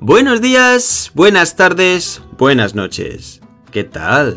[0.00, 3.40] Buenos días, buenas tardes, buenas noches.
[3.72, 4.34] ¿Qué tal?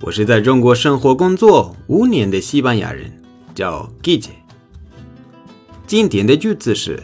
[0.00, 3.12] 我是在中国生活工作五年的西班牙人，
[3.54, 4.30] 叫 Gigi。
[5.86, 7.02] 今天的句子是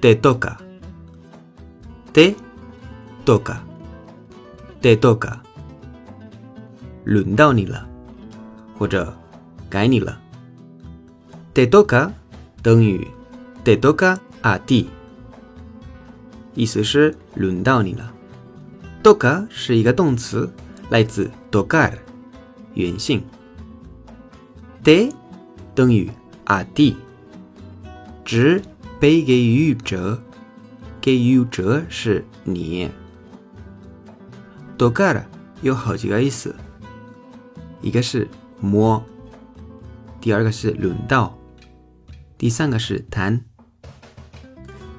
[0.00, 2.34] “te toca”，te
[3.24, 5.38] toca，te toca，
[7.04, 7.84] 轮到你了，
[8.78, 9.12] 或者
[9.68, 10.16] 该你了。
[11.52, 12.10] te toca
[12.62, 13.06] 等于
[13.64, 14.86] te toca a ti。
[16.57, 18.11] 意思是轮到你了。
[19.03, 20.51] toca 是一个动词，
[20.89, 21.93] 来自 tocar
[22.73, 23.23] 原性。
[24.83, 25.13] te
[25.75, 26.09] 等于
[26.45, 26.95] a ti，
[28.25, 28.59] 指
[28.99, 30.19] 被给予者，
[30.99, 32.89] 给予者是你。
[34.79, 35.23] tocar
[35.61, 36.55] 有好几个意思，
[37.81, 38.27] 一个是
[38.59, 39.03] 摸，
[40.19, 41.37] 第二个是轮到，
[42.35, 43.45] 第三个是弹。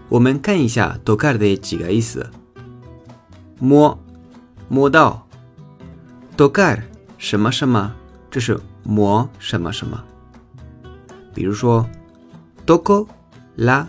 [0.08, 2.30] 我们看一下 tocar 的几个意思：
[3.58, 3.98] 摸，
[4.68, 5.26] 摸到。
[6.36, 6.82] ；tocar
[7.18, 7.92] 什么什么，
[8.30, 10.02] 这是摸什么什么。
[11.34, 11.86] 比如说
[12.64, 13.06] ，toco
[13.56, 13.86] la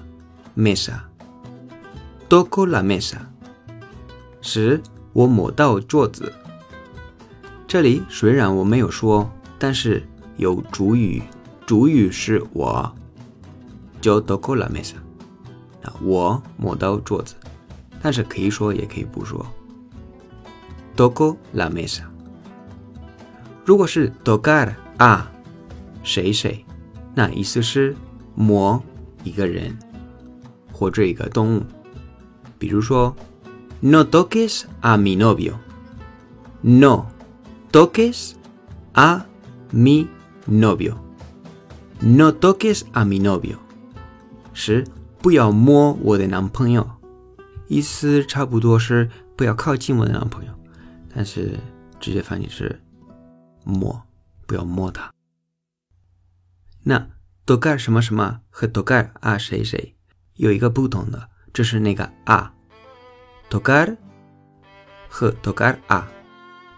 [0.57, 3.19] mesa，toco la mesa，
[4.41, 4.81] 是
[5.13, 6.33] 我摸到桌子。
[7.65, 10.03] 这里虽然我没有说，但是
[10.37, 11.23] 有主语，
[11.65, 12.93] 主语是我，
[14.01, 14.95] 就 toco la mesa。
[16.00, 17.34] 我摸到桌子，
[18.00, 19.46] 但是可以说也可以不说。
[20.96, 22.02] toco la mesa。
[23.64, 25.26] 如果是 tocar a
[26.02, 26.64] 谁谁，
[27.14, 27.94] 那意思是
[28.34, 28.82] 摸
[29.22, 29.76] 一个人
[30.72, 31.62] 或者一个动物。
[32.58, 33.14] 比如说，
[33.80, 37.06] no toques a mi novio，no
[37.72, 38.32] toques
[38.92, 39.26] a
[39.72, 40.06] mi
[40.48, 43.56] novio，no toques a mi novio，
[44.52, 44.84] 是。
[45.21, 46.89] 不要摸我的男朋友，
[47.67, 50.53] 意思差不多是不要靠近我的男朋友，
[51.13, 51.59] 但是
[51.99, 52.81] 直接翻译是
[53.65, 54.01] 摸，
[54.47, 55.11] 不要摸他。
[56.83, 57.05] 那
[57.45, 59.93] tocar 什么什么和 tocar 啊谁谁
[60.35, 62.53] 有一个不同的，就是那个啊
[63.49, 63.97] ，tocar
[65.09, 66.09] 和 tocar 啊，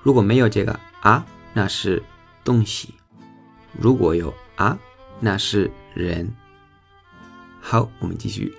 [0.02, 2.02] 如果没有这个啊，那是
[2.44, 2.90] 东西；
[3.80, 4.80] 如果有啊，
[5.20, 6.28] 那是人。
[7.61, 8.57] 好，我们继续。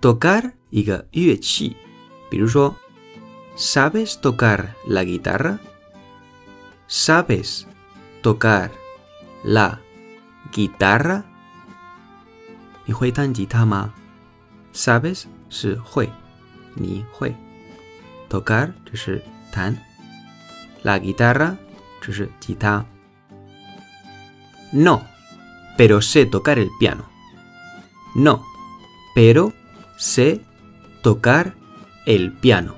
[0.00, 1.76] tocar 一个乐器，
[2.30, 7.64] 比如说，¿sabes tocar la guitarra？¿sabes
[8.22, 8.70] tocar
[9.44, 9.78] la
[10.52, 11.24] guitarra？
[12.84, 16.08] 你会弹吉他吗？¿sabes 是会，
[16.74, 17.34] 你会。
[18.30, 19.76] tocar 就是弹，
[20.84, 21.56] la guitarra
[22.00, 22.86] 就是吉他。
[24.70, 27.04] No，pero sé tocar el piano。
[28.15, 28.41] No,
[29.15, 29.51] pero
[29.97, 30.39] sé
[31.01, 31.53] tocar
[32.05, 32.75] el piano.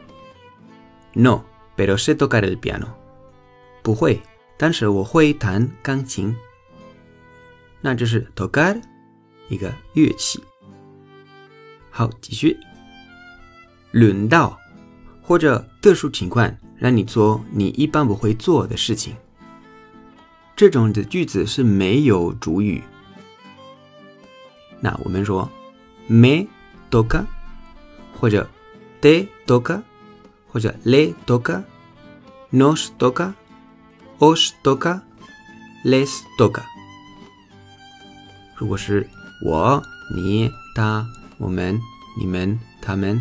[1.13, 1.43] No,
[1.75, 2.87] pero sé tocar el piano.
[3.83, 4.21] 不会，
[4.57, 6.35] 但是我会弹钢琴。
[7.81, 8.81] 那就是 tocar
[9.49, 10.43] 一个乐器。
[11.91, 12.57] 好，继续。
[13.91, 14.57] 轮到
[15.21, 19.15] 或者特殊情况让你做你一般不会做的事情。
[20.55, 22.81] 这种的句子是没有主语。
[24.85, 25.49] 那我们说
[26.05, 26.45] ，me
[26.91, 27.25] toca，
[28.19, 28.47] 或者
[29.01, 29.81] te toca，
[30.47, 36.07] 或者 le toca，nos toca，os toca，les
[36.37, 36.61] toca。
[38.55, 39.09] 如果是
[39.43, 39.81] 我、
[40.15, 41.03] 你、他、
[41.39, 41.81] 我们、
[42.15, 43.19] 你们、他们，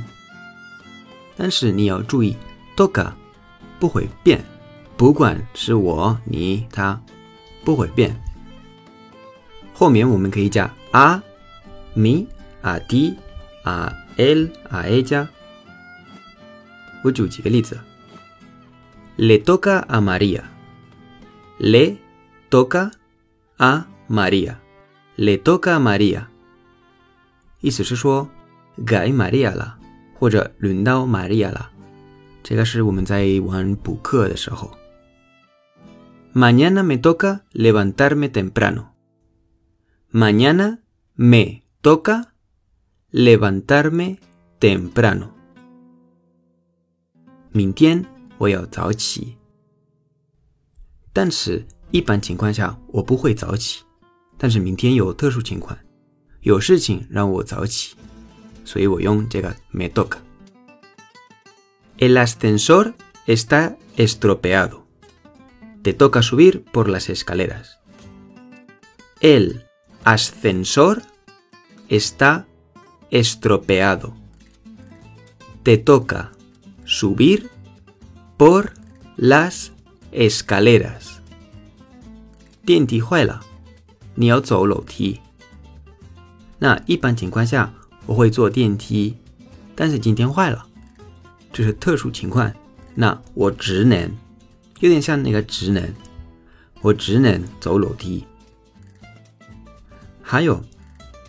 [1.39, 2.37] 但是你要注意
[2.77, 3.11] ，toca
[3.81, 4.45] 不会变，
[4.99, 7.01] 不管是我、你、他，
[7.65, 8.15] 不会变。
[9.73, 11.23] 后面我们可以加 a。
[11.96, 12.28] mi,
[12.62, 13.18] a ti,
[13.64, 15.30] a él, a ella.
[19.18, 20.44] Le toca a María.
[21.60, 21.98] Le
[22.50, 22.92] toca
[23.58, 24.60] a María.
[25.18, 26.28] Le toca a María.
[27.62, 28.30] 意思是说
[28.86, 29.78] 该 María 了，
[30.18, 31.70] 或者轮到 María 了。
[32.42, 34.78] 这个是我们在玩补课的时候。
[36.34, 38.94] Mañana me toca levantarme temprano.
[40.14, 40.80] Mañana
[41.16, 42.34] me toca
[43.12, 44.18] levantarme
[44.60, 45.30] temprano.
[47.52, 48.06] 明天
[48.38, 49.36] 我要早起，
[51.12, 53.84] 但是一般情况下我不会早起。
[54.38, 55.78] 但是明天有特殊情况，
[56.42, 57.96] 有事情让我早起，
[58.64, 62.94] 所以我用这个 me toca。El ascensor
[63.26, 64.84] está estropeado.
[65.84, 67.80] Te toca subir por las escaleras.
[69.20, 69.64] El
[70.06, 71.02] ascensor
[71.89, 72.45] está
[73.11, 74.13] estropeado.
[75.65, 76.31] te toca
[76.85, 77.51] subir
[78.37, 78.75] por
[79.17, 79.73] las
[80.13, 81.21] escaleras.
[82.67, 83.41] 电梯坏了，
[84.15, 85.21] 你要走楼梯。
[86.59, 87.73] 那一般情况下
[88.07, 89.17] 我会坐电梯，
[89.75, 90.67] 但是今天坏了，
[91.51, 92.53] 这是特殊情况，
[92.95, 94.11] 那我只能，
[94.81, 95.95] 有点像那个只能，
[96.83, 98.25] 我只能走楼梯。
[100.21, 100.63] 还有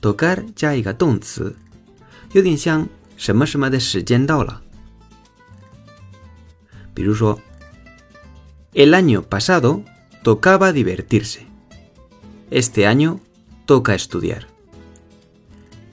[0.00, 1.56] ，tocar 加一个动词，
[2.32, 4.62] 有点像什么什么的时间到了。
[6.94, 7.40] 比如说，
[8.74, 9.82] el año pasado
[10.22, 11.40] tocaba divertirse.
[12.50, 13.20] Este año
[13.66, 14.48] toca estudiar.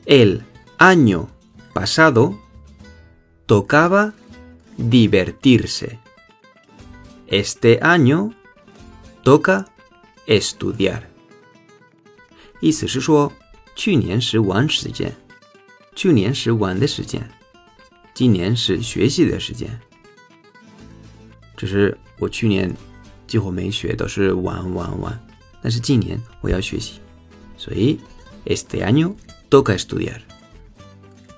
[0.06, 0.44] El
[0.78, 1.28] año
[1.74, 2.36] pasado
[3.46, 4.14] tocaba
[4.78, 6.00] divertirse.
[7.28, 8.34] Este año
[9.24, 9.66] toca
[10.26, 11.04] estudiar.
[12.60, 13.32] 意思是说，
[13.75, 15.13] 去年是玩时间，
[15.95, 17.29] 去年是玩的时间，
[18.15, 19.81] 今年是学习的时间。
[21.57, 22.75] 只是我去年
[23.27, 25.27] 几乎没学，都是玩玩玩。
[25.63, 26.95] 但是今年我要学习，
[27.57, 27.99] 所以
[28.47, 29.15] este año
[29.49, 30.21] toca estudiar。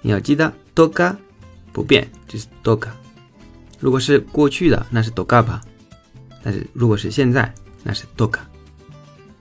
[0.01, 1.15] 你要记得 toca
[1.73, 2.89] 不变，就是 toca。
[3.81, 5.61] 如果是过去的，那是 tocaba；
[6.43, 7.53] 但是如果是现在，
[7.83, 8.41] 那是 toca。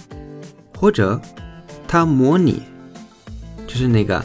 [0.77, 1.21] 或者
[1.87, 2.63] 他摸你，
[3.67, 4.23] 就是那个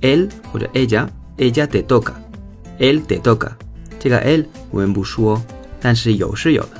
[0.00, 3.50] l 或者 “ella”，“ella te toca”，“el te toca”。
[3.98, 5.42] 这个 l 我们不说，
[5.80, 6.70] 但是有是有的。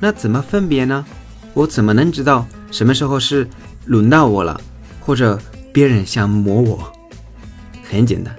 [0.00, 1.04] 那怎么分别呢？
[1.54, 3.48] 我怎么能知道什么时候是
[3.86, 4.60] 轮到我了，
[5.00, 5.38] 或者
[5.72, 6.92] 别人想摸我？
[7.88, 8.34] 很简单，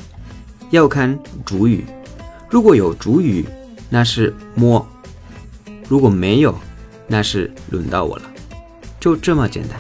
[0.72, 1.86] 要看主语。
[2.50, 3.46] 如果有主语，
[3.90, 4.86] 那是摸；
[5.88, 6.54] 如果没有，
[7.08, 8.24] 那是轮到我了。
[9.00, 9.80] 就这么简单。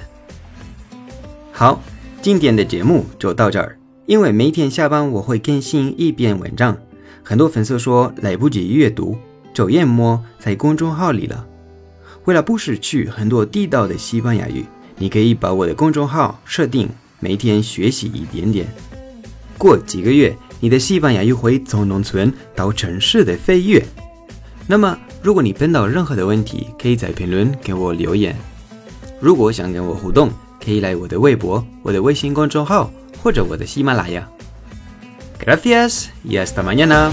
[1.51, 1.81] 好，
[2.21, 3.77] 今天的节目就到这儿。
[4.05, 6.77] 因为每天下班我会更新一篇文章，
[7.23, 9.17] 很多粉丝说来不及阅读，
[9.53, 11.45] 就淹没在公众号里了。
[12.25, 14.65] 为了不失去很多地道的西班牙语，
[14.97, 16.89] 你可以把我的公众号设定
[17.21, 18.67] 每天学习一点点。
[19.57, 23.81] 过几个月，你的西班牙语会从农村到城市的飞跃。
[24.67, 28.35] 那么，如果你碰到任何的问题，可以在评论给我留言。
[29.21, 30.29] 如果想跟我互动，
[30.61, 32.91] 可以来我的微博、我的微信公众号
[33.22, 34.28] 或者我的喜马拉雅。
[35.38, 37.10] Gracias y hasta mañana.